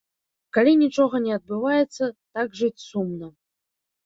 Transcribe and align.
Калі 0.57 0.71
нічога 0.83 1.15
не 1.25 1.31
адбываецца, 1.39 2.09
так 2.39 2.57
жыць 2.63 2.85
сумна. 2.89 3.31